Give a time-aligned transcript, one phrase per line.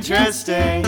[0.00, 0.82] interesting.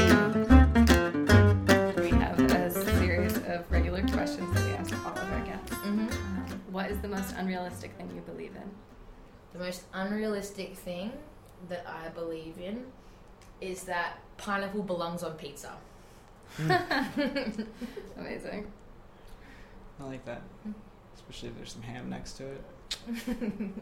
[1.96, 5.70] We have a series of regular questions that we ask all of our guests.
[5.70, 6.09] Mm-hmm.
[6.09, 8.70] Um, what is the most unrealistic thing you believe in?
[9.52, 11.12] The most unrealistic thing
[11.69, 12.86] that I believe in
[13.60, 15.74] is that pineapple belongs on pizza.
[18.16, 18.72] Amazing.
[20.00, 20.41] I like that.
[21.14, 22.64] Especially if there's some ham next to it.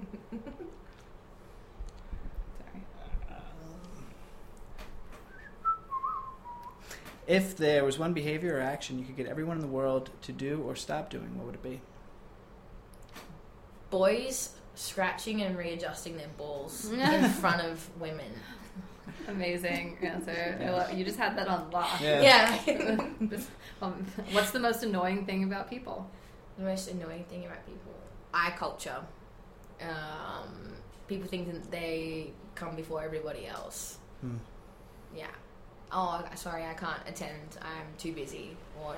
[7.26, 10.32] If there was one behavior or action you could get everyone in the world to
[10.32, 11.80] do or stop doing, what would it be?
[13.90, 18.32] Boys scratching and readjusting their balls in front of women.
[19.28, 20.58] Amazing answer.
[20.60, 22.00] I love, you just had that on lock.
[22.00, 22.58] Yeah.
[22.66, 23.04] Yeah.
[23.82, 26.10] um, what's the most annoying thing about people?
[26.60, 27.92] the most annoying thing about people
[28.32, 28.98] eye culture.
[29.80, 30.74] Um,
[31.08, 33.98] people think that they come before everybody else.
[34.20, 34.36] Hmm.
[35.16, 35.26] Yeah.
[35.92, 37.58] Oh, sorry, I can't attend.
[37.60, 38.56] I'm too busy.
[38.82, 38.96] Or,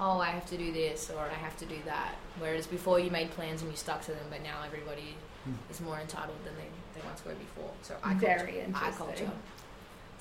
[0.00, 2.14] oh, I have to do this or I have to do that.
[2.38, 5.52] Whereas before you made plans and you stuck to them, but now everybody Hmm.
[5.70, 7.70] is more entitled than they, they once were before.
[7.82, 8.58] So eye Very culture.
[8.66, 9.06] Interesting.
[9.06, 9.30] culture.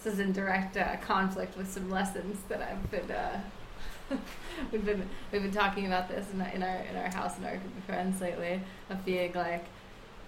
[0.04, 3.10] This is in direct uh, conflict with some lessons that I've been.
[3.10, 3.42] Uh,
[4.72, 7.46] we've been we've been talking about this in, our- in our in our house and
[7.48, 9.66] our group of friends lately of being like.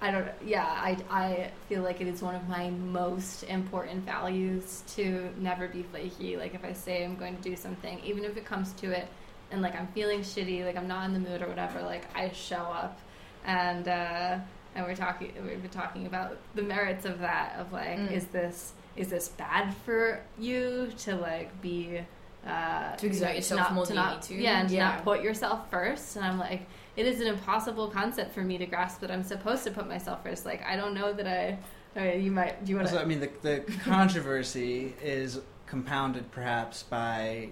[0.02, 0.28] I don't.
[0.46, 5.68] Yeah, I, I feel like it is one of my most important values to never
[5.68, 6.38] be flaky.
[6.38, 9.08] Like if I say I'm going to do something, even if it comes to it,
[9.52, 12.30] and like I'm feeling shitty, like I'm not in the mood or whatever, like I
[12.32, 13.00] show up,
[13.46, 14.38] and uh,
[14.76, 15.34] and we're talking.
[15.46, 17.56] We've been talking about the merits of that.
[17.58, 18.12] Of like, Mm.
[18.12, 22.00] is this is this bad for you to like be
[22.48, 24.42] uh, To exert yourself not- more to than you not, need to?
[24.44, 24.90] Yeah, and to Yeah.
[24.92, 26.16] not put yourself first.
[26.16, 26.62] And I'm like,
[27.00, 30.22] it is an impossible concept for me to grasp that I'm supposed to put myself
[30.24, 30.46] first.
[30.46, 31.58] Like, I don't know that I.
[32.00, 32.64] I mean, you might.
[32.66, 37.50] Do you want Also, I mean, the, the controversy is compounded perhaps by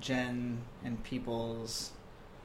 [0.00, 1.92] Jen and people's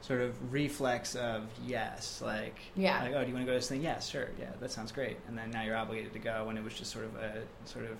[0.00, 3.02] sort of reflex of yes, like, Yeah.
[3.02, 3.82] like, oh, do you want to go to this thing?
[3.82, 5.16] Yes, sure, yeah, that sounds great.
[5.28, 7.84] And then now you're obligated to go, and it was just sort of a sort
[7.84, 7.96] of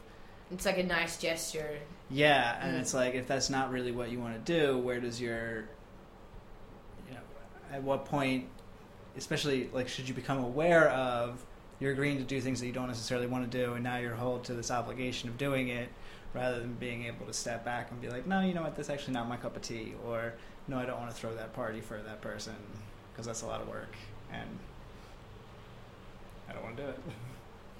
[0.50, 1.78] It's like a nice gesture.
[2.10, 2.80] Yeah, and Mm.
[2.80, 5.60] it's like if that's not really what you want to do, where does your you
[5.60, 5.66] know
[7.72, 8.46] at what point
[9.16, 11.44] especially like should you become aware of
[11.80, 14.14] you're agreeing to do things that you don't necessarily want to do and now you're
[14.14, 15.88] held to this obligation of doing it
[16.34, 18.76] rather than being able to step back and be like, "No, you know what?
[18.76, 20.34] That's actually not my cup of tea." Or,
[20.66, 22.54] "No, I don't want to throw that party for that person
[23.12, 23.94] because that's a lot of work."
[24.32, 24.58] And
[26.48, 27.00] I don't want to do it.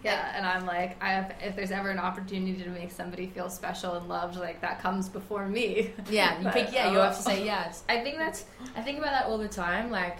[0.02, 3.48] Yeah, and I'm like, I have, if there's ever an opportunity to make somebody feel
[3.48, 5.92] special and loved, like that comes before me.
[6.10, 6.72] Yeah, you But, pick.
[6.72, 7.84] Yeah, you uh, have to say yes.
[7.88, 8.44] I think that's.
[8.76, 9.90] I think about that all the time.
[9.90, 10.18] Like,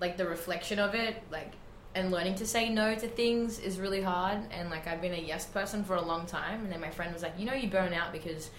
[0.00, 1.22] like the reflection of it.
[1.30, 1.52] Like,
[1.94, 4.38] and learning to say no to things is really hard.
[4.50, 6.60] And like, I've been a yes person for a long time.
[6.60, 8.50] And then my friend was like, you know, you burn out because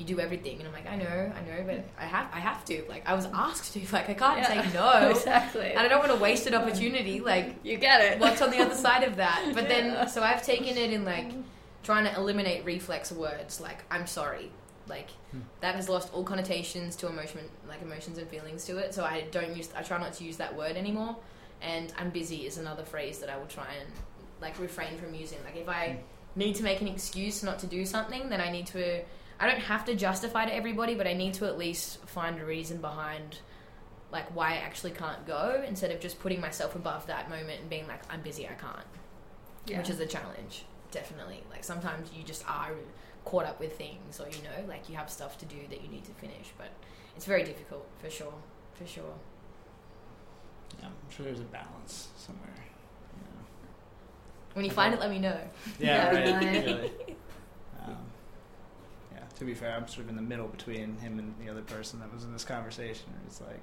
[0.00, 0.58] you do everything.
[0.58, 2.82] And I'm like, I know, I know, but I have, I have to.
[2.88, 3.80] Like, I was asked to.
[3.92, 4.64] Like, I can't Yeah.
[4.64, 5.10] say no.
[5.16, 5.70] exactly.
[5.70, 7.20] And I don't want to waste an opportunity.
[7.20, 8.18] Like, you get it.
[8.18, 9.52] what's on the other side of that?
[9.54, 9.68] But Yeah.
[9.96, 11.30] then, so I've taken it in like
[11.82, 14.50] trying to eliminate reflex words like I'm sorry.
[14.88, 15.40] Like Hmm.
[15.60, 18.92] that has lost all connotations to emotion, like emotions and feelings to it.
[18.94, 21.16] So I don't use, I try not to use that word anymore.
[21.62, 23.88] And I'm busy is another phrase that I will try and
[24.40, 25.38] like refrain from using.
[25.44, 25.98] Like if I
[26.36, 29.02] need to make an excuse not to do something, then I need to.
[29.40, 32.44] I don't have to justify to everybody, but I need to at least find a
[32.44, 33.38] reason behind
[34.12, 37.70] like why I actually can't go instead of just putting myself above that moment and
[37.70, 38.84] being like I'm busy I can't
[39.66, 39.78] Yeah.
[39.78, 42.72] which is a challenge definitely like sometimes you just are
[43.24, 45.88] caught up with things or you know like you have stuff to do that you
[45.88, 46.70] need to finish but
[47.14, 48.34] it's very difficult for sure
[48.74, 49.14] for sure
[50.80, 52.48] Yeah, I'm sure there's a balance somewhere.
[53.14, 53.44] You know.
[54.54, 55.38] when you find it let me know
[55.78, 56.42] Yeah, Yeah, right.
[56.42, 56.64] really.
[56.74, 56.92] really.
[57.86, 57.96] Um,
[59.12, 61.62] yeah, to be fair, I'm sort of in the middle between him and the other
[61.62, 63.06] person that was in this conversation.
[63.26, 63.62] It's like,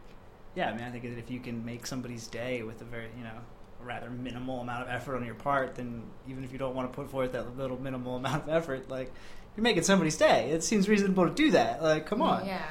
[0.56, 3.09] yeah, I mean, I think that if you can make somebody's day with a very,
[3.15, 3.39] you know,
[3.79, 6.91] a rather minimal amount of effort on your part, then even if you don't want
[6.91, 9.13] to put forth that little minimal amount of effort, like,
[9.56, 10.50] you're making somebody's day.
[10.50, 11.81] It seems reasonable to do that.
[11.81, 12.45] Like, come on.
[12.47, 12.65] yeah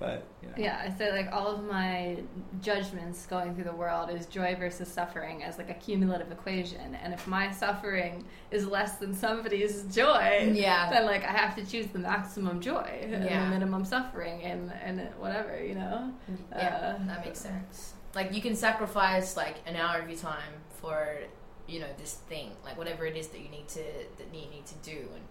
[0.00, 0.54] but you know.
[0.56, 2.16] Yeah, I say like all of my
[2.62, 6.96] judgments going through the world is joy versus suffering as like a cumulative equation.
[7.02, 10.90] And if my suffering is less than somebody's joy, Yeah.
[10.90, 13.44] then like I have to choose the maximum joy and Yeah.
[13.44, 16.12] the minimum suffering and and whatever, you know.
[16.50, 17.94] Yeah, Uh, that makes sense.
[18.14, 21.18] Like you can sacrifice like an hour of your time for
[21.68, 23.84] you know this thing, like whatever it is that you need to
[24.18, 25.24] that you need to do, and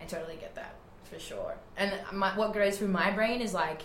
[0.00, 0.74] I totally get that
[1.04, 1.54] for sure.
[1.76, 3.82] And my, what goes through my brain is like,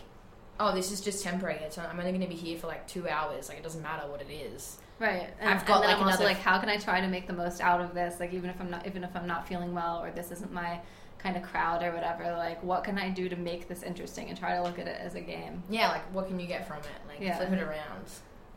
[0.60, 1.60] oh, this is just temporary.
[1.60, 3.50] It's, I'm only going to be here for like two hours.
[3.50, 4.78] Like it doesn't matter what it is.
[5.00, 5.30] Right.
[5.40, 7.28] And, I've got, and like, I'm also another- like, how can I try to make
[7.28, 8.20] the most out of this?
[8.20, 10.80] Like even if I'm not even if I'm not feeling well or this isn't my
[11.20, 14.38] kind of crowd or whatever, like what can I do to make this interesting and
[14.38, 15.62] try to look at it as a game.
[15.70, 16.86] Yeah, like what can you get from it?
[17.08, 17.38] Like Yeah.
[17.38, 18.06] flip it around.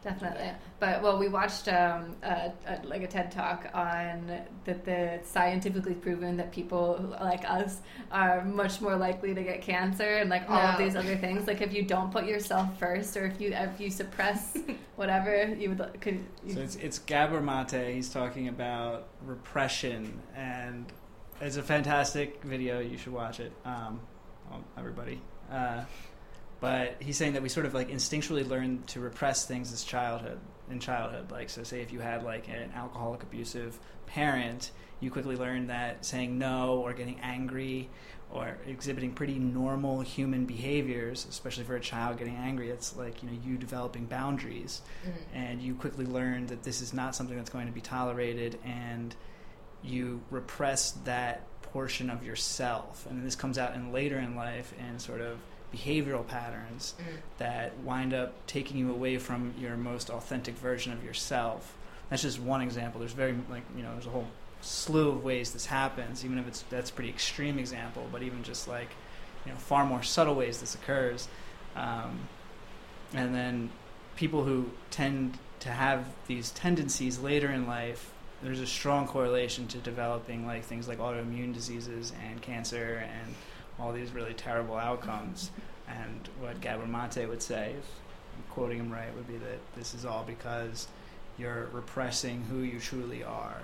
[0.02, 0.44] Definitely.
[0.44, 0.54] Yeah.
[0.78, 5.28] But well, we watched um, a, a, like a TED talk on that the it's
[5.28, 7.80] scientifically proven that people like us
[8.10, 11.46] are much more likely to get cancer and like all of these other things.
[11.46, 14.56] Like if you don't put yourself first, or if you if you suppress
[14.96, 16.24] whatever, you would could.
[16.46, 17.94] You, So it's it's Gabor Mate.
[17.94, 20.86] He's talking about repression, and
[21.42, 22.80] it's a fantastic video.
[22.80, 24.00] You should watch it, um,
[24.78, 25.20] everybody.
[25.50, 25.82] Uh,
[26.60, 30.38] but he's saying that we sort of like instinctually learn to repress things as childhood
[30.70, 31.30] in childhood.
[31.30, 34.70] Like, so say if you had like an alcoholic, abusive parent,
[35.00, 37.88] you quickly learn that saying no or getting angry
[38.32, 43.30] or exhibiting pretty normal human behaviors, especially for a child getting angry, it's like you
[43.30, 45.12] know you developing boundaries Mm.
[45.34, 49.16] and you quickly learn that this is not something that's going to be tolerated and
[49.82, 54.98] you repress that portion of yourself and this comes out in later in life in
[54.98, 55.38] sort of
[55.74, 57.04] behavioral patterns Mm.
[57.38, 61.76] that wind up taking you away from your most authentic version of yourself.
[62.08, 62.98] That's just one example.
[63.00, 64.26] There's very like you know there's a whole
[64.62, 68.42] slew of ways this happens even if it's that's a pretty extreme example but even
[68.42, 68.90] just like
[69.46, 71.28] you know far more subtle ways this occurs.
[71.76, 72.28] Um,
[73.14, 73.70] and then
[74.16, 78.12] people who tend to have these tendencies later in life
[78.42, 83.34] there's a strong correlation to developing like things like autoimmune diseases and cancer and
[83.80, 85.50] all these really terrible outcomes
[85.88, 87.86] and what Gabor Mate would say if
[88.36, 90.86] I'm quoting him right would be that this is all because
[91.38, 93.58] you're repressing who you truly are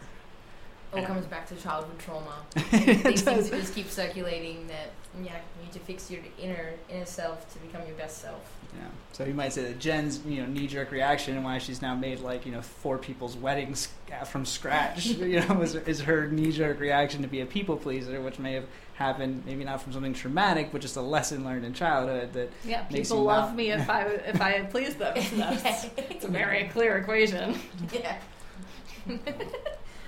[0.92, 2.36] All comes back to childhood trauma.
[2.54, 4.66] These things just keep circulating.
[4.68, 4.90] That
[5.22, 8.40] yeah, you need to fix your inner inner self to become your best self.
[8.76, 8.84] Yeah.
[9.12, 12.20] So you might say that Jen's, you know, knee-jerk reaction and why she's now made
[12.20, 13.88] like you know four people's weddings
[14.26, 18.38] from scratch, you know, is, is her knee-jerk reaction to be a people pleaser, which
[18.38, 22.32] may have happened maybe not from something traumatic, but just a lesson learned in childhood
[22.32, 25.14] that yeah, makes people you love not- me if I if I please them.
[25.36, 27.58] That's, it's a very clear equation.
[27.92, 28.18] yeah.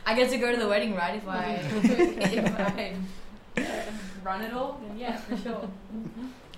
[0.05, 1.16] I get to go to the wedding, right?
[1.16, 2.96] If I if I
[4.28, 5.69] run it all, then yeah, for sure.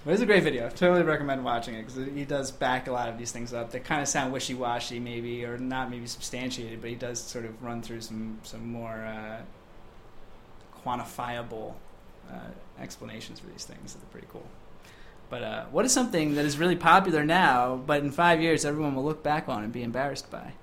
[0.02, 0.64] But it's a great video.
[0.64, 3.70] I totally recommend watching it because he does back a lot of these things up.
[3.70, 7.62] They kind of sound wishy-washy, maybe, or not maybe substantiated, but he does sort of
[7.62, 9.42] run through some some more uh,
[10.82, 11.74] quantifiable
[12.32, 12.38] uh,
[12.80, 14.46] explanations for these things that are pretty cool.
[15.28, 18.94] But uh, what is something that is really popular now, but in five years everyone
[18.94, 20.54] will look back on and be embarrassed by?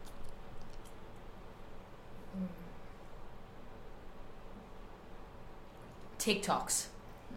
[6.17, 6.87] TikToks.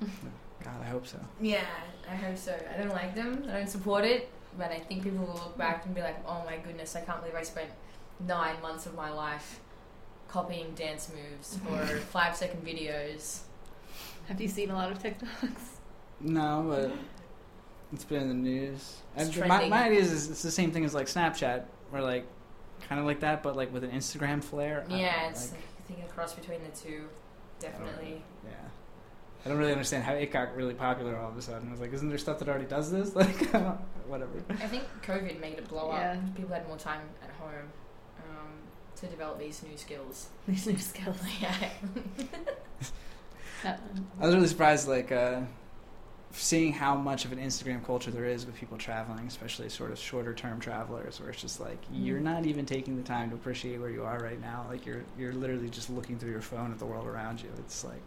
[0.64, 1.18] God, I hope so.
[1.40, 1.64] Yeah,
[2.10, 2.54] I hope so.
[2.72, 3.44] I don't like them.
[3.48, 4.28] I don't support it.
[4.58, 7.20] But I think people will look back and be like, "Oh my goodness, I can't
[7.20, 7.70] believe I spent
[8.26, 9.60] nine months of my life
[10.28, 13.40] copying dance moves for five second videos."
[14.26, 15.76] Have you seen a lot of TikToks?
[16.20, 16.92] No, but
[17.92, 18.96] it's been in the news.
[19.16, 22.26] It's And my, my idea is it's the same thing as like Snapchat, where like
[22.88, 24.84] kind of like that, but like with an Instagram flair.
[24.88, 27.08] Yeah, know, it's like, like, I think a cross between the two,
[27.58, 28.22] definitely.
[28.44, 28.52] yeah.
[29.44, 31.68] I don't really understand how it got really popular all of a sudden.
[31.68, 33.14] I was like, isn't there stuff that already does this?
[33.14, 33.36] Like,
[34.06, 34.32] whatever.
[34.50, 36.12] I think COVID made it blow Yeah.
[36.12, 36.36] up.
[36.36, 37.70] People had more time at home
[38.28, 38.48] um,
[38.96, 40.28] to develop these new skills.
[40.48, 41.16] These new skills.
[41.40, 41.56] yeah.
[43.64, 43.76] I
[44.26, 45.40] was really surprised, like, uh,
[46.32, 49.98] seeing how much of an Instagram culture there is with people traveling, especially sort of
[49.98, 53.80] shorter term travelers, where it's just like you're not even taking the time to appreciate
[53.80, 54.64] where you are right now.
[54.68, 57.48] Like you're you're literally just looking through your phone at the world around you.
[57.58, 58.00] It's like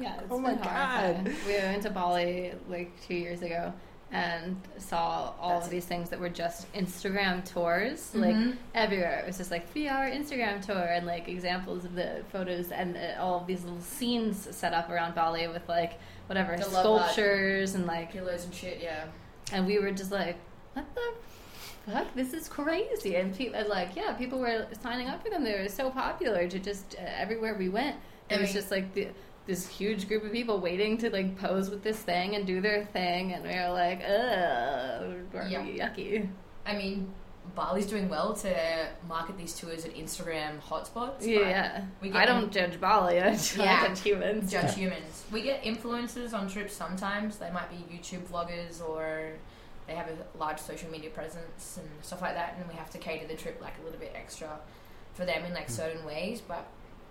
[0.00, 1.24] Yeah, it's Oh my horrifying.
[1.46, 3.72] We went to Bali like two years ago
[4.10, 8.56] and saw all That's- of these things that were just Instagram tours, like Mhm.
[8.74, 9.18] everywhere.
[9.20, 12.96] It was just like three hour Instagram tour and like examples of the photos and
[12.96, 17.74] uh, all of these little scenes set up around Bali with like whatever The sculptures
[17.74, 18.80] and like pillows and shit.
[18.82, 19.04] Yeah.
[19.52, 20.36] and we were just like,
[20.74, 22.14] what the fuck?
[22.14, 23.16] This is crazy.
[23.16, 25.42] And people, like, yeah, people were signing up for them.
[25.44, 27.96] They were so popular to just uh, everywhere we went.
[28.28, 29.08] It I was mean- just like the
[29.48, 32.84] this huge group of people waiting to like pose with this thing and do their
[32.84, 35.88] thing, and we were like, ugh, Yeah.
[35.88, 36.28] yucky.
[36.66, 37.12] I mean,
[37.56, 41.20] Bali's doing well to market these tours at Instagram hotspots.
[41.20, 43.20] but Yeah, we I don't judge Bali.
[43.22, 43.94] I judge, Yeah.
[43.94, 44.52] humans.
[44.52, 45.24] judge humans.
[45.32, 47.38] We get influencers on trips sometimes.
[47.38, 49.32] They might be YouTube vloggers or
[49.86, 52.98] they have a large social media presence and stuff like that, and we have to
[52.98, 54.60] cater the trip like a little bit extra
[55.14, 55.72] for them in like hmm.
[55.72, 56.42] certain ways.
[56.46, 56.66] But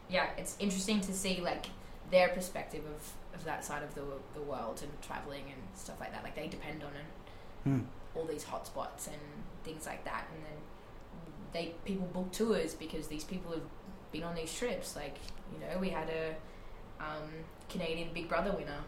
[0.08, 1.66] yeah, it's interesting to see like
[2.12, 6.12] their perspective of, of that side of the the world and traveling and stuff like
[6.14, 6.24] that.
[6.24, 7.06] Like they depend on it,
[7.64, 7.80] Hmm.
[8.16, 9.22] all these hotspots and
[9.64, 10.58] things like that, and then
[11.54, 13.62] they people book tours because these people have
[14.12, 14.96] been on these trips.
[14.96, 15.18] Like
[15.54, 16.36] you know, we had a
[17.04, 17.30] um,
[17.70, 18.82] Canadian Big Brother winner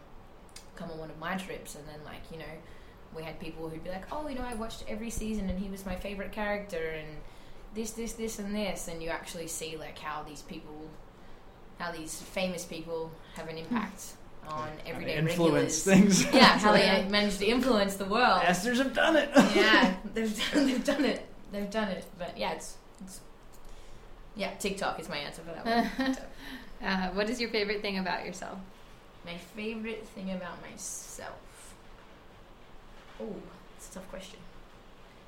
[0.76, 2.54] come on one of my trips, and then like you know,
[3.14, 5.68] we had people who'd be like, oh, you know, I watched every season, and he
[5.68, 7.08] was my favorite character, and
[7.74, 10.88] this, this, this, and this, and you actually see like how these people,
[11.80, 14.12] how these famous people have an impact
[14.46, 16.20] on everyday influence regulars.
[16.20, 16.34] things.
[16.34, 18.42] Yeah, how they manage to influence the world.
[18.42, 19.30] Esters have done it.
[19.56, 21.26] yeah, they've done, they've done it.
[21.52, 22.04] They've done it.
[22.18, 23.20] But yeah, it's, it's
[24.36, 24.52] yeah.
[24.58, 25.64] TikTok is my answer for that
[25.98, 26.16] one.
[26.88, 28.58] uh, what is your favorite thing about yourself?
[29.24, 31.74] My favorite thing about myself.
[33.20, 33.36] Oh,
[33.76, 34.38] it's a tough question.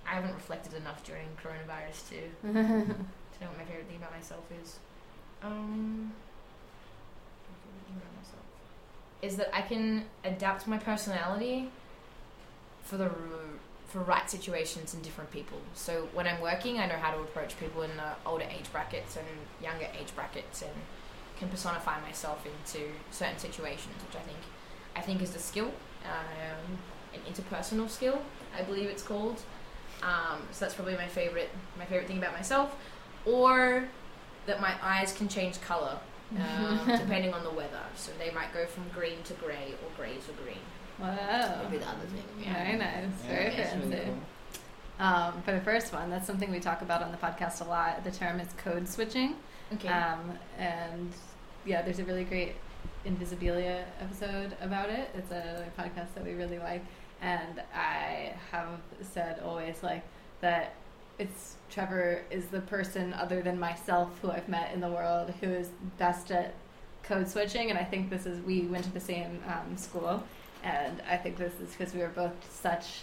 [0.06, 2.52] I haven't reflected enough during coronavirus to, to
[3.40, 4.78] know what my favorite thing about myself is.
[5.42, 6.12] Um,
[7.92, 8.44] thing about myself
[9.20, 11.70] is that I can adapt my personality
[12.82, 13.11] for the
[13.88, 15.58] for right situations and different people.
[15.75, 19.16] So when I'm working, I know how to approach people in the older age brackets
[19.16, 19.26] and
[19.62, 20.72] younger age brackets, and
[21.38, 24.38] can personify myself into certain situations, which I think
[24.96, 25.70] I think is a skill,
[26.04, 26.78] um,
[27.14, 28.22] an interpersonal skill,
[28.58, 29.42] I believe it's called.
[30.02, 32.75] Um, so that's probably my favorite my favorite thing about myself,
[33.26, 33.88] or
[34.46, 35.99] that my eyes can change color
[36.39, 37.81] um, depending on the weather.
[37.97, 40.59] So they might go from green to grey or grey to green.
[40.99, 41.61] Wow.
[41.62, 42.25] Would be the other thing.
[42.41, 42.65] Yeah.
[42.65, 43.11] Very nice.
[43.27, 43.89] Very Yeah, that's fancy.
[43.89, 44.19] really cool.
[45.07, 48.05] Um, for the first one, that's something we talk about on the podcast a lot.
[48.05, 49.37] The term is code switching.
[49.75, 49.89] Okay.
[49.89, 51.12] Um, and
[51.65, 52.55] yeah, there's a really great
[53.07, 55.11] Invisibilia episode about it.
[55.15, 56.85] It's a podcast that we really like.
[57.21, 60.03] And I have said always like
[60.41, 60.75] that
[61.19, 65.49] it's Trevor is the person other than myself who I've met in the world who
[65.49, 66.54] is best at
[67.02, 67.71] code switching.
[67.71, 70.23] And I think this is, we went to the same um, school.
[70.62, 73.02] And I think this is because we were both such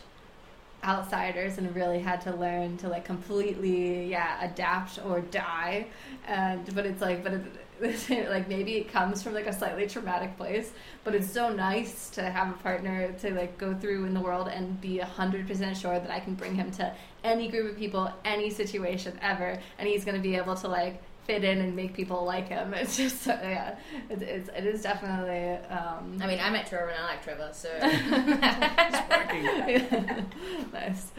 [0.84, 5.86] outsiders and really had to learn to like completely yeah adapt or die
[6.25, 7.42] and but it's like but it,
[8.30, 10.72] like maybe it comes from like a slightly traumatic place
[11.04, 14.48] but it's so nice to have a partner to like go through in the world
[14.48, 16.94] and be 100% sure that i can bring him to
[17.24, 21.02] any group of people any situation ever and he's going to be able to like
[21.30, 22.74] fit in and make people like him.
[22.82, 23.76] It's just so, yeah
[24.10, 27.50] it, it's, it is definitely um I mean, I met Trevor and I like Trevor,
[27.54, 27.70] so.
[27.82, 30.26] It's working
[30.74, 31.12] nice.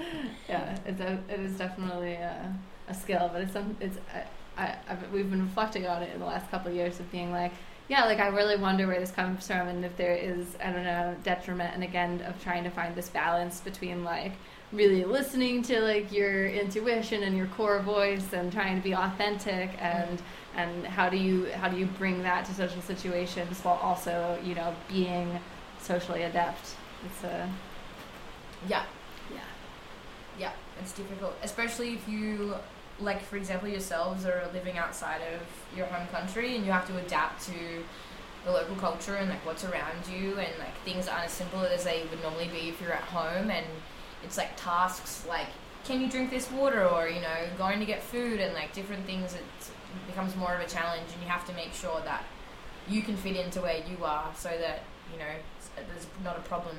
[0.48, 2.52] Yeah, it's a, it is definitely a,
[2.88, 4.24] a skill, but it's some it's I,
[4.56, 7.32] I I've, we've been reflecting on it in the last couple of years of being
[7.32, 7.52] like,
[7.88, 10.84] yeah, like I really wonder where this comes from and if there is I don't
[10.84, 14.32] know detriment and again of trying to find this balance between like
[14.72, 19.70] really listening to like your intuition and your core voice and trying to be authentic
[19.80, 20.22] and
[20.56, 24.54] and how do you how do you bring that to social situations while also you
[24.54, 25.40] know being
[25.80, 26.76] socially adept?
[27.04, 27.48] It's a
[28.68, 28.84] yeah,
[29.32, 29.40] yeah.
[30.38, 32.54] Yeah, it's difficult, especially if you,
[33.00, 36.96] like, for example, yourselves are living outside of your home country and you have to
[36.98, 37.54] adapt to
[38.44, 41.84] the local culture and like what's around you and like things aren't as simple as
[41.84, 43.66] they would normally be if you're at home and
[44.22, 45.48] it's like tasks like
[45.84, 46.86] can you drink this water?
[46.86, 49.42] Or you know going to get food and like different things it
[50.06, 52.24] becomes more of a challenge and you have to make sure that
[52.88, 55.32] you can fit into where you are so that you know
[55.76, 56.76] there's not a problem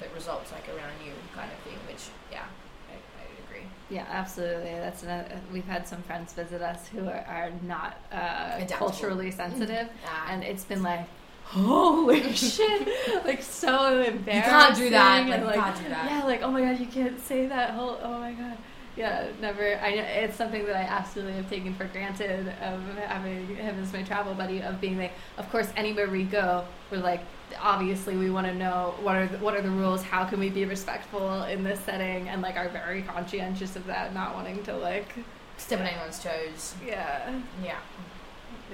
[0.00, 2.44] that results like around you kind of thing which yeah
[2.90, 4.70] I, I would agree Yeah, absolutely.
[4.72, 9.88] That's another, we've had some friends visit us who are, are not uh, culturally sensitive,
[10.06, 10.28] Ah.
[10.30, 11.06] and it's been like,
[11.44, 12.88] holy shit,
[13.26, 14.34] like so embarrassing.
[14.36, 16.80] you can't do that like, and, you can't do that Yeah, like oh my god,
[16.80, 17.98] you can't say that whole.
[18.02, 18.56] Oh my god.
[18.96, 19.76] Yeah, never.
[19.76, 23.92] I know it's something that I absolutely have taken for granted of having him as
[23.92, 24.60] my travel buddy.
[24.60, 27.22] Of being like, of course, anywhere we go, we're like,
[27.58, 30.02] obviously we want to know what are the, what are the rules.
[30.02, 32.28] How can we be respectful in this setting?
[32.28, 35.14] And like, are very conscientious of that, not wanting to like,
[35.56, 37.30] step on anyone's toes yeah,
[37.62, 37.76] yeah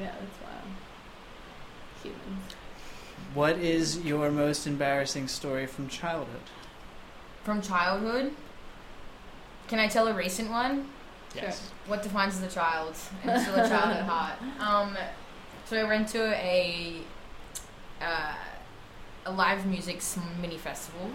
[0.00, 0.64] yeah, that's wild.
[2.02, 2.54] Humans.
[3.34, 6.40] What is your most embarrassing story from childhood?
[7.44, 8.32] from childhood
[9.68, 10.88] can I tell a recent one
[11.34, 11.70] Yes.
[11.87, 14.38] what defines as a child and still a child at heart.
[14.60, 14.96] Um,
[15.66, 17.02] so I went to a
[19.26, 20.00] a live music
[20.40, 21.10] mini festival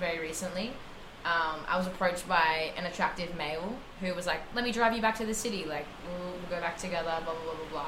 [0.00, 0.68] very recently.
[1.24, 5.02] Um, I was approached by an attractive male who was like, "Let me drive you
[5.02, 5.64] back to the city.
[5.64, 7.86] Like, we'll, we'll go back together." Blah blah blah blah blah.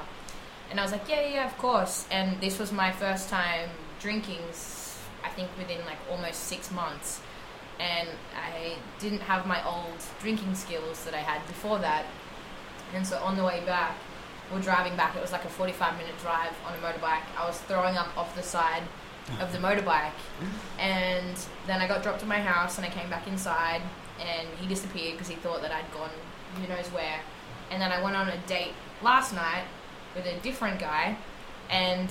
[0.70, 4.40] And I was like, "Yeah, yeah, of course." And this was my first time drinking.
[5.24, 7.20] I think within like almost six months,
[7.80, 12.04] and I didn't have my old drinking skills that I had before that.
[12.94, 13.96] And so on the way back,
[14.52, 15.16] we're driving back.
[15.16, 17.22] It was like a 45 minute drive on a motorbike.
[17.38, 18.82] I was throwing up off the side
[19.40, 20.12] of the motorbike.
[20.78, 23.80] And then I got dropped at my house and I came back inside
[24.20, 26.10] and he disappeared because he thought that I'd gone
[26.56, 27.20] who knows where.
[27.70, 29.64] And then I went on a date last night
[30.14, 31.16] with a different guy
[31.70, 32.10] and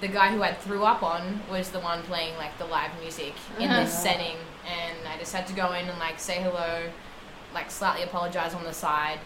[0.00, 3.34] the guy who I threw up on was the one playing like the live music
[3.58, 4.36] in this setting
[4.66, 6.90] and I just had to go in and like say hello,
[7.54, 9.18] like slightly apologize on the side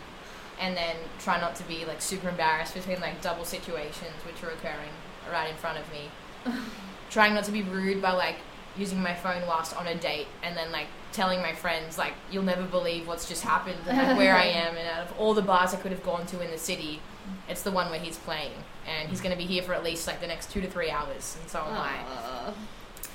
[0.61, 4.51] and then try not to be like super embarrassed between like double situations which were
[4.51, 4.93] occurring
[5.31, 6.11] right in front of me.
[7.11, 8.37] Trying not to be rude by like
[8.77, 12.43] using my phone whilst on a date and then like telling my friends like you'll
[12.43, 15.43] never believe what's just happened and like, where I am and out of all the
[15.43, 17.01] bars I could have gone to in the city,
[17.49, 18.53] it's the one where he's playing
[18.87, 20.91] and he's going to be here for at least like the next two to three
[20.91, 22.53] hours and so am I.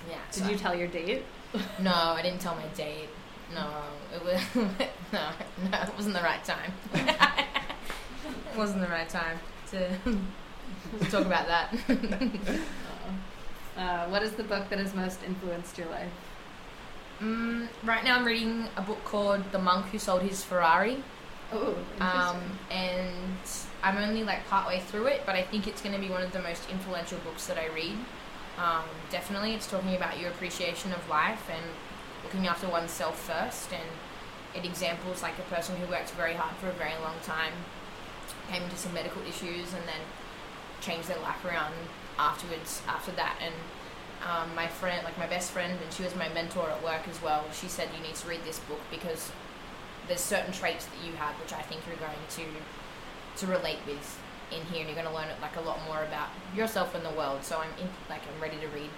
[0.07, 0.11] Aw.
[0.11, 0.17] Yeah.
[0.31, 1.23] Did so- you tell your date?
[1.81, 3.09] no, I didn't tell my date.
[3.53, 3.69] No,
[4.13, 4.41] it was
[5.13, 5.29] no,
[5.71, 6.73] no, it wasn't the right time.
[6.93, 9.39] it wasn't the right time
[9.71, 9.89] to,
[10.99, 11.73] to talk about that.
[13.77, 16.11] Uh, what is the book that has most influenced your life?
[17.21, 21.03] mm, right now, I'm reading a book called "The Monk Who Sold His Ferrari,"
[21.53, 23.37] Oh, um, and
[23.81, 26.31] I'm only like partway through it, but I think it's going to be one of
[26.33, 27.97] the most influential books that I read.
[28.57, 31.63] Um, definitely, it's talking about your appreciation of life and
[32.23, 33.89] looking after oneself first, and
[34.55, 37.53] it examples like a person who worked very hard for a very long time,
[38.51, 40.01] came into some medical issues, and then
[40.81, 41.73] changed their life around
[42.17, 42.81] afterwards.
[42.87, 43.53] After that, and
[44.25, 47.21] um, my friend, like my best friend, and she was my mentor at work as
[47.21, 47.45] well.
[47.53, 49.31] She said you need to read this book because
[50.07, 52.43] there's certain traits that you have which I think you're going to
[53.37, 54.19] to relate with
[54.51, 57.11] in here, and you're going to learn like a lot more about yourself and the
[57.11, 57.43] world.
[57.43, 58.89] So I'm in, like I'm ready to read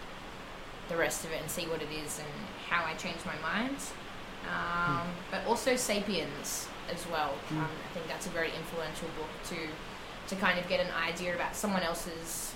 [0.89, 2.27] the rest of it and see what it is and
[2.69, 3.77] how I change my mind.
[4.47, 7.33] Um, But also *Sapiens* as well.
[7.51, 9.57] Um, I think that's a very influential book to
[10.29, 12.53] to kind of get an idea about someone else's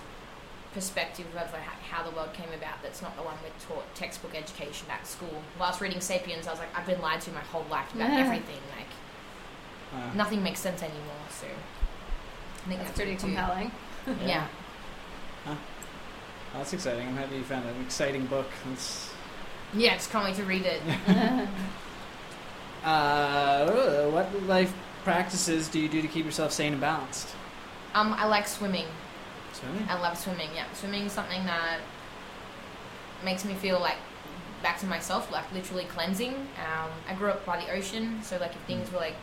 [0.73, 1.53] perspective of
[1.91, 2.81] how the world came about.
[2.81, 5.41] That's not the one we're taught textbook education at school.
[5.59, 8.19] Whilst reading *Sapiens*, I was like, I've been lied to my whole life about Yeah.
[8.25, 8.61] everything.
[8.77, 8.87] Like
[9.93, 11.25] Uh, nothing makes sense anymore.
[11.29, 11.45] So
[12.63, 13.27] I think That's that's, pretty it too.
[13.27, 13.71] compelling.
[14.25, 14.47] Yeah.
[15.45, 15.57] well,
[16.53, 17.07] that's exciting.
[17.07, 18.47] I'm happy you found an exciting book.
[18.69, 19.11] That's,
[19.73, 20.81] yeah, just can't wait to read it.
[22.83, 24.73] uh, what life
[25.03, 27.29] practices do you do to keep yourself sane and balanced?
[27.93, 28.85] Um, I like swimming.
[29.53, 29.85] Swimming.
[29.89, 30.49] I love swimming.
[30.55, 31.79] Yeah, swimming is something that
[33.23, 33.97] makes me feel like
[34.61, 36.33] back to myself, like literally cleansing.
[36.33, 39.15] Um, I grew up by the ocean, so like if things were like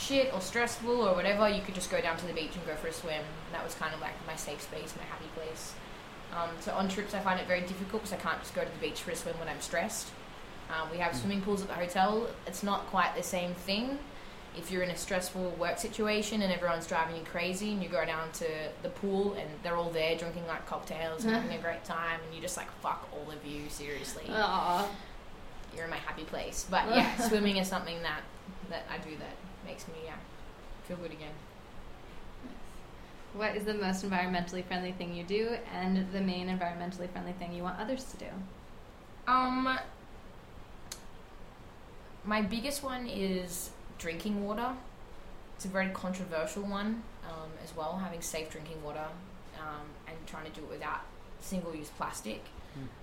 [0.00, 2.74] shit or stressful or whatever, you could just go down to the beach and go
[2.74, 3.22] for a swim.
[3.46, 5.74] And that was kind of like my safe space, my happy place.
[6.32, 8.70] Um, so on trips, I find it very difficult because I can't just go to
[8.70, 10.08] the beach for a swim when I'm stressed.
[10.70, 12.28] Um, we have swimming pools at the hotel.
[12.46, 13.98] It's not quite the same thing.
[14.56, 18.04] If you're in a stressful work situation and everyone's driving you crazy, and you go
[18.04, 18.46] down to
[18.82, 22.34] the pool and they're all there drinking like cocktails and having a great time, and
[22.34, 24.24] you're just like, fuck all of you, seriously.
[24.28, 24.88] Aw.
[25.74, 26.66] You're in my happy place.
[26.68, 28.22] But yeah, swimming is something that,
[28.70, 30.16] that I do that makes me, yeah,
[30.84, 31.32] feel good again.
[33.32, 37.52] What is the most environmentally friendly thing you do, and the main environmentally friendly thing
[37.52, 38.26] you want others to do?
[39.28, 39.78] Um,
[42.24, 44.72] my biggest one is drinking water.
[45.56, 49.06] It's a very controversial one um, as well, having safe drinking water
[49.60, 51.02] um, and trying to do it without
[51.40, 52.42] single-use plastic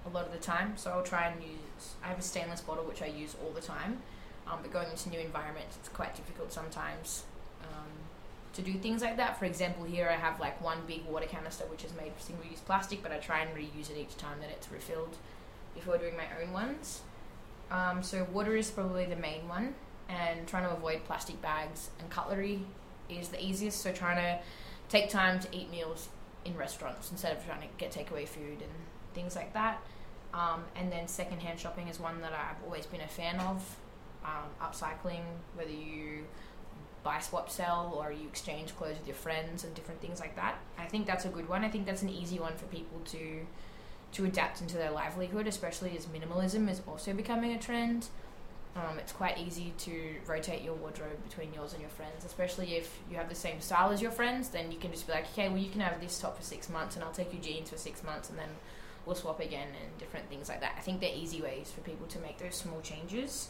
[0.06, 0.74] a lot of the time.
[0.76, 1.94] So I'll try and use.
[2.04, 4.02] I have a stainless bottle which I use all the time,
[4.50, 7.24] um, but going into new environments, it's quite difficult sometimes
[7.64, 7.92] um,
[8.54, 9.38] to do things like that.
[9.38, 12.60] For example, here I have like one big water canister which is made of single-use
[12.62, 15.18] plastic, but I try and reuse it each time that it's refilled
[15.76, 17.02] before doing my own ones.
[17.70, 19.76] Um, so water is probably the main one,
[20.10, 22.62] and trying to avoid plastic bags and cutlery
[23.10, 23.82] is the easiest.
[23.82, 24.40] So trying to
[24.90, 26.10] take time to eat meals
[26.46, 28.72] in restaurants instead of trying to get takeaway food and
[29.14, 29.82] things like that.
[30.34, 33.78] Um, and then secondhand shopping is one that I've always been a fan of.
[34.28, 35.24] Um, upcycling,
[35.56, 36.26] whether you
[37.02, 40.56] buy, swap, sell, or you exchange clothes with your friends and different things like that.
[40.78, 41.64] I think that's a good one.
[41.64, 43.46] I think that's an easy one for people to
[44.14, 48.08] to adapt into their livelihood, especially as minimalism is also becoming a trend.
[48.76, 53.00] Um, it's quite easy to rotate your wardrobe between yours and your friends, especially if
[53.10, 54.50] you have the same style as your friends.
[54.50, 56.70] Then you can just be like, okay, well, you can have this top for six
[56.70, 58.50] months, and I'll take your jeans for six months, and then
[59.06, 60.76] we'll swap again and different things like that.
[60.78, 63.48] I think they're easy ways for people to make those small changes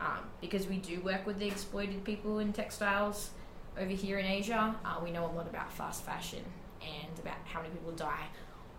[0.00, 3.30] um, because we do work with the exploited people in textiles
[3.78, 4.74] over here in Asia.
[4.84, 6.44] Uh, we know a lot about fast fashion
[6.82, 8.26] and about how many people die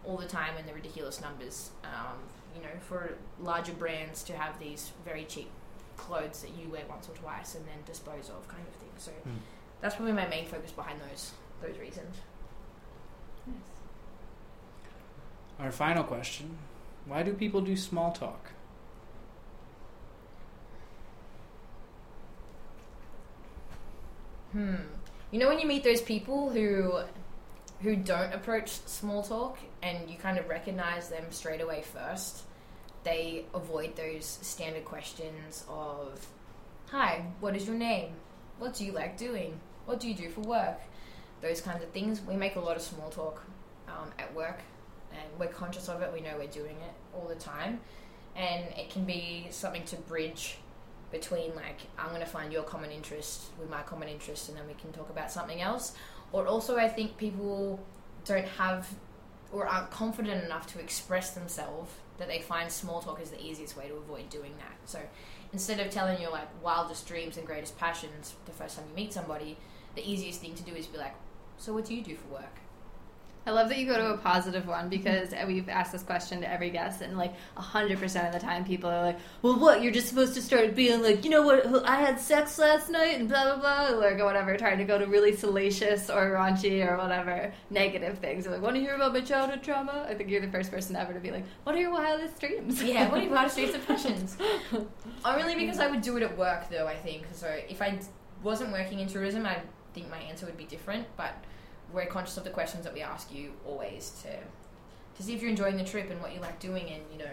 [0.05, 1.71] all the time and the ridiculous numbers.
[1.83, 2.17] Um,
[2.55, 5.49] you know, for larger brands to have these very cheap
[5.97, 8.89] clothes that you wear once or twice and then dispose of, kind of thing.
[8.97, 9.37] So Hmm.
[9.81, 12.15] that's probably my main focus behind those those reasons.
[15.59, 16.57] Our final question:
[17.05, 18.51] Why do people do small talk?
[24.51, 24.75] Hmm.
[25.31, 27.01] You know when you meet those people who
[27.81, 32.43] who don't approach small talk and you kind of recognize them straight away first,
[33.03, 36.27] they avoid those standard questions of
[36.87, 38.13] Hi, what is your name?
[38.57, 39.59] What do you like doing?
[39.85, 40.79] What do you do for work?
[41.41, 42.21] Those kinds of things.
[42.21, 43.43] We make a lot of small talk
[43.87, 44.59] um, at work
[45.11, 46.11] and we're conscious of it.
[46.11, 47.79] We know we're doing it all the time.
[48.35, 50.57] And it can be something to bridge
[51.11, 54.67] between like I'm going to find your common interest with my common interest and then
[54.67, 55.93] we can talk about something else.
[56.31, 57.79] Or also I think people
[58.25, 58.87] don't have
[59.51, 63.75] or aren't confident enough to express themselves that they find small talk is the easiest
[63.75, 64.77] way to avoid doing that.
[64.85, 64.99] So
[65.53, 69.13] instead of telling your like wildest dreams and greatest passions the first time you meet
[69.13, 69.57] somebody
[69.95, 71.15] the easiest thing to do is be like
[71.57, 72.59] so what do you do for work
[73.49, 76.51] I love that you go to a positive one because we've asked this question to
[76.51, 79.81] every guest, and like hundred percent of the time, people are like, "Well, what?
[79.81, 81.83] You're just supposed to start being like, you know what?
[81.89, 85.07] I had sex last night, and blah blah blah, or whatever." Trying to go to
[85.07, 88.43] really salacious or raunchy or whatever negative things.
[88.43, 90.95] They're like, "Want to hear about my childhood trauma?" I think you're the first person
[90.95, 93.73] ever to be like, "What are your wildest dreams?" yeah what are your wildest dreams
[93.73, 94.37] and passions
[95.25, 96.85] Only because I would do it at work, though.
[96.85, 97.47] I think so.
[97.67, 97.97] If I
[98.43, 99.57] wasn't working in tourism, I
[99.95, 101.07] think my answer would be different.
[101.17, 101.33] But
[101.93, 104.29] we're conscious of the questions that we ask you always to
[105.17, 106.89] to see if you're enjoying the trip and what you like doing.
[106.89, 107.31] And you know,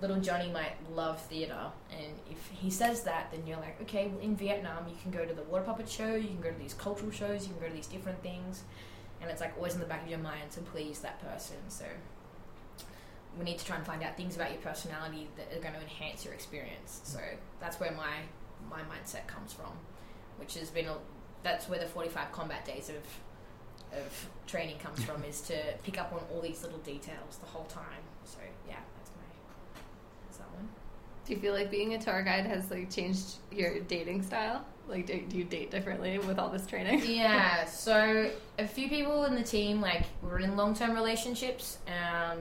[0.00, 4.20] little Johnny might love theatre, and if he says that, then you're like, okay, well,
[4.20, 6.74] in Vietnam, you can go to the water puppet show, you can go to these
[6.74, 8.62] cultural shows, you can go to these different things,
[9.20, 11.56] and it's like always in the back of your mind to please that person.
[11.68, 11.84] So.
[13.36, 15.80] We need to try and find out things about your personality that are going to
[15.80, 17.02] enhance your experience.
[17.04, 17.20] So
[17.60, 18.10] that's where my
[18.68, 19.70] my mindset comes from,
[20.38, 20.96] which has been a,
[21.44, 22.96] that's where the 45 combat days of
[23.92, 27.66] of training comes from is to pick up on all these little details the whole
[27.66, 28.02] time.
[28.24, 29.80] So yeah, that's my
[30.24, 30.68] that's that one.
[31.26, 34.64] Do you feel like being a tour guide has like changed your dating style?
[34.88, 37.02] Like, do, do you date differently with all this training?
[37.06, 42.38] yeah, so a few people in the team like were in long term relationships, um,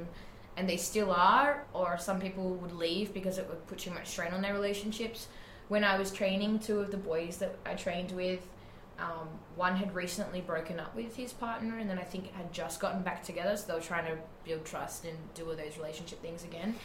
[0.55, 4.07] and they still are, or some people would leave because it would put too much
[4.07, 5.27] strain on their relationships.
[5.67, 8.47] When I was training, two of the boys that I trained with,
[8.99, 12.79] um, one had recently broken up with his partner, and then I think had just
[12.79, 16.21] gotten back together, so they were trying to build trust and do all those relationship
[16.21, 16.75] things again.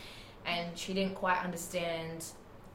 [0.44, 2.25] And she didn't quite understand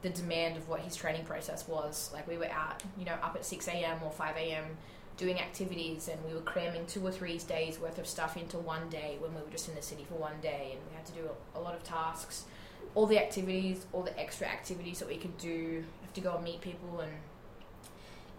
[0.02, 2.10] the demand of what his training process was.
[2.12, 3.98] Like we were out, you know, up at six a.m.
[4.04, 4.64] or five a.m.
[5.16, 8.88] doing activities, and we were cramming two or three days worth of stuff into one
[8.88, 11.12] day when we were just in the city for one day, and we had to
[11.12, 12.44] do a, a lot of tasks.
[12.94, 16.44] All the activities, all the extra activities that we could do, have to go and
[16.44, 17.12] meet people, and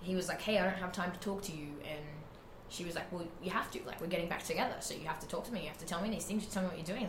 [0.02, 2.06] he was like, "Hey, I don't have time to talk to you," and
[2.70, 3.80] she was like, "Well, you have to.
[3.86, 5.62] Like, we're getting back together, so you have to talk to me.
[5.62, 6.44] You have to tell me these things.
[6.44, 7.08] You tell me what you're doing."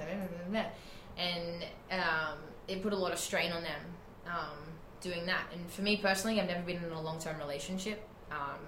[1.19, 3.81] And um, it put a lot of strain on them
[4.27, 4.57] um,
[5.01, 5.45] doing that.
[5.53, 8.07] And for me personally, I've never been in a long term relationship.
[8.31, 8.59] Um,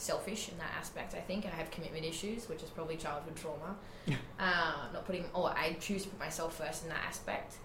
[0.00, 1.44] selfish in that aspect, I think.
[1.44, 3.76] I have commitment issues, which is probably childhood trauma.
[4.38, 7.56] uh, not putting, or I choose to put myself first in that aspect.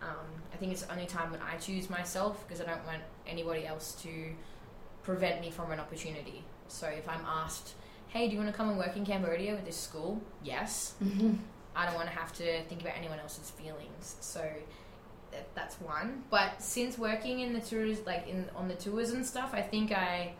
[0.00, 3.02] Um, I think it's the only time when I choose myself because I don't want
[3.26, 4.10] anybody else to
[5.02, 6.44] prevent me from an opportunity.
[6.68, 7.74] So if I'm asked,
[8.08, 10.20] hey, do you want to come and work in Cambodia with this school?
[10.42, 10.94] Yes.
[11.02, 11.34] Mm-hmm.
[11.74, 14.16] I don't want to have to think about anyone else's feelings.
[14.20, 14.46] So
[15.30, 16.24] that, that's one.
[16.30, 19.92] But since working in the tours, like in on the tours and stuff, I think
[19.92, 20.34] I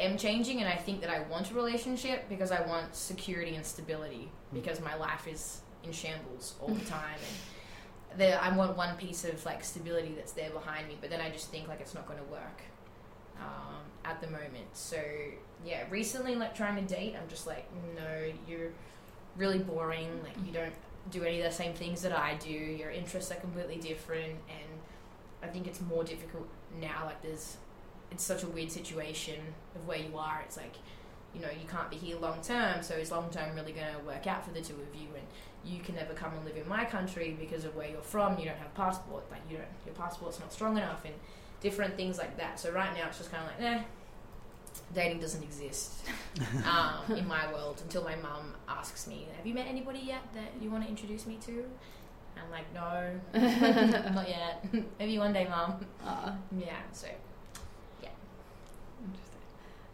[0.00, 3.64] am changing, and I think that I want a relationship because I want security and
[3.64, 8.96] stability because my life is in shambles all the time and there, I want one
[8.96, 11.94] piece of like stability that's there behind me, but then I just think like it's
[11.94, 12.62] not going to work
[13.40, 14.68] um, at the moment.
[14.72, 15.00] So
[15.64, 17.66] yeah, recently like trying to date, I'm just like,
[17.96, 18.70] no, you're
[19.36, 20.08] really boring.
[20.22, 20.74] Like you don't
[21.10, 22.50] do any of the same things that I do.
[22.50, 24.80] Your interests are completely different, and
[25.42, 26.48] I think it's more difficult
[26.80, 27.04] now.
[27.06, 27.56] Like there's,
[28.10, 29.40] it's such a weird situation
[29.74, 30.42] of where you are.
[30.44, 30.76] It's like,
[31.34, 32.82] you know, you can't be here long term.
[32.82, 35.08] So is long term really going to work out for the two of you?
[35.14, 35.26] And
[35.64, 38.38] you can never come and live in my country because of where you're from.
[38.38, 39.24] You don't have passport.
[39.30, 41.14] Like you don't, your passport's not strong enough, and
[41.64, 42.60] different things like that.
[42.60, 43.82] So right now it's just kind of like, eh,
[44.94, 46.04] dating doesn't exist
[46.72, 50.50] um, in my world until my mum asks me, "Have you met anybody yet that
[50.62, 51.64] you want to introduce me to?"
[52.36, 53.20] I'm like, no,
[54.12, 54.64] not yet.
[54.98, 55.86] Maybe one day, mom.
[56.04, 56.74] Aw, Yeah.
[56.92, 57.06] So
[58.02, 58.08] yeah.
[59.06, 59.40] interesting.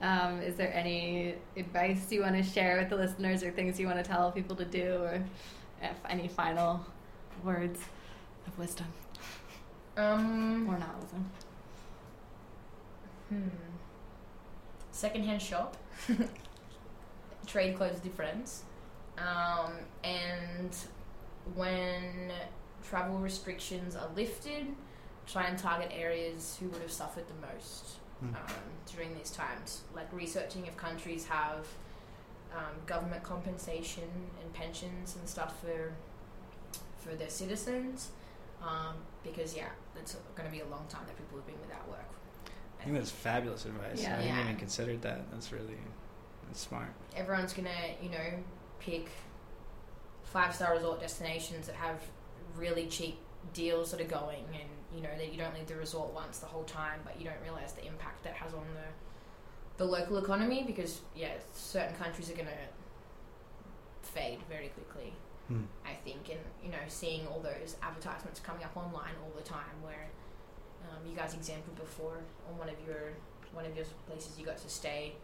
[0.00, 3.86] Um, is there any advice you want to share with the listeners, or things you
[3.86, 5.22] want to tell people to do, or
[5.82, 6.84] if any final
[7.44, 7.80] words
[8.46, 8.86] of wisdom
[9.96, 10.66] um.
[10.68, 11.30] or not wisdom?
[13.30, 13.48] Hmm.
[14.92, 15.76] Secondhand shop.
[17.46, 18.64] Trade clothes with your friends.
[19.18, 19.72] Um,
[20.04, 20.74] and
[21.54, 22.32] when
[22.84, 24.66] travel restrictions are lifted,
[25.26, 28.34] try and target areas who would have suffered the most Hmm.
[28.34, 28.54] um,
[28.94, 29.82] during these times.
[29.94, 31.66] Like researching if countries have
[32.54, 34.08] um, government compensation
[34.42, 35.92] and pensions and stuff for
[36.98, 38.10] for their citizens.
[38.62, 41.88] Um, because yeah, it's going to be a long time that people have been without
[41.88, 42.04] work.
[42.80, 44.02] I think that's fabulous advice.
[44.02, 44.08] Yeah.
[44.08, 44.44] I hadn't Yeah.
[44.44, 45.30] even considered that.
[45.30, 45.76] That's really
[46.46, 46.88] that's smart.
[47.14, 48.42] everyone's gonna, you know,
[48.80, 49.08] pick
[50.24, 52.00] five star resort destinations that have
[52.56, 53.18] really cheap
[53.52, 56.46] deals that are going and you know that you don't leave the resort once the
[56.46, 60.62] whole time but you don't realize the impact that has on the the local economy
[60.66, 62.50] because yeah certain countries are gonna
[64.02, 65.12] fade very quickly
[65.48, 65.64] Hmm.
[65.84, 69.82] I think and you know seeing all those advertisements coming up online all the time
[69.82, 70.06] where
[70.90, 73.14] um, you guys exampled before on one of your
[73.52, 75.14] one of your places you got to stay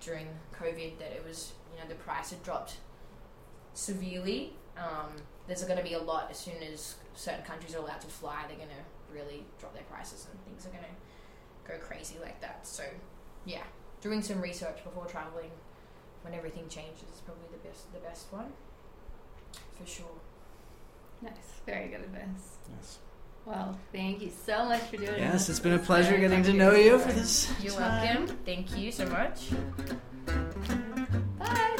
[0.00, 0.26] during
[0.58, 2.76] COVID that it was you know the price had dropped
[3.74, 4.52] severely.
[4.76, 5.12] Um,
[5.46, 8.44] there's going to be a lot as soon as certain countries are allowed to fly.
[8.46, 12.40] They're going to really drop their prices and things are going to go crazy like
[12.40, 12.66] that.
[12.66, 12.84] So
[13.44, 13.64] yeah,
[14.00, 15.50] doing some research before traveling
[16.22, 18.52] when everything changes is probably the best the best one
[19.78, 20.06] for sure.
[21.22, 21.32] Nice,
[21.66, 22.58] very good advice.
[22.76, 22.98] Yes.
[23.48, 25.20] Well, thank you so much for doing this.
[25.20, 27.50] Yes, it's been a pleasure very getting to know you for this.
[27.62, 28.18] You're time.
[28.18, 28.36] welcome.
[28.44, 29.48] Thank you so much.
[31.38, 31.76] Bye.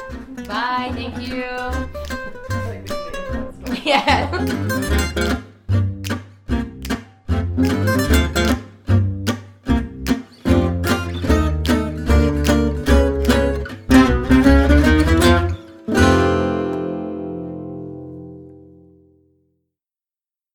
[0.46, 0.90] Bye.
[0.94, 1.44] Thank you.
[1.44, 1.86] I
[2.48, 3.84] feel like we can get into this.
[3.84, 5.24] yeah.